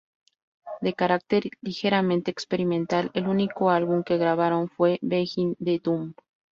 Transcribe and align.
De 0.81 0.95
carácter 0.95 1.43
ligeramente 1.61 2.31
experimental, 2.31 3.11
el 3.13 3.27
único 3.27 3.69
álbum 3.69 4.01
que 4.01 4.17
grabaron 4.17 4.67
fue 4.67 4.97
"Behind 5.03 5.55
The 5.63 5.77
Dumb". 5.83 6.15